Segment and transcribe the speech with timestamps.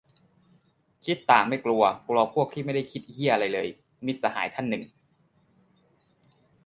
[1.05, 3.67] "คิดต่างไม่กลัว กลัวพวกที่ไม่คิดเหี้ยอะไรเลย"-
[4.05, 4.83] มิตรสหายท่านหนึ่ง